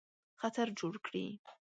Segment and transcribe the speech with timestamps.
[0.41, 1.25] خطر جوړ کړي.